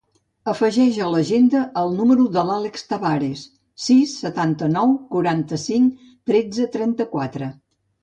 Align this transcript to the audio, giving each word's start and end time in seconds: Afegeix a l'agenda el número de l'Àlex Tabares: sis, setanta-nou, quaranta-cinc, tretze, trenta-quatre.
Afegeix 0.51 0.95
a 1.01 1.09
l'agenda 1.15 1.61
el 1.81 1.93
número 1.99 2.25
de 2.37 2.45
l'Àlex 2.47 2.87
Tabares: 2.95 3.45
sis, 3.91 4.17
setanta-nou, 4.25 4.99
quaranta-cinc, 5.15 6.05
tretze, 6.33 6.71
trenta-quatre. 6.79 7.57